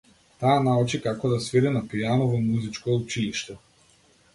[0.43, 3.63] Таа научи како да свири на пијано во музичко училиште.